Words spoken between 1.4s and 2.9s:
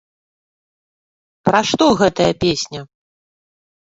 Пра што гэтая песня?